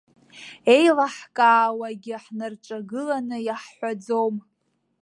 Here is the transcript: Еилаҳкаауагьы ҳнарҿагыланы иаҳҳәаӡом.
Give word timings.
Еилаҳкаауагьы 0.73 2.15
ҳнарҿагыланы 2.23 3.37
иаҳҳәаӡом. 3.47 4.35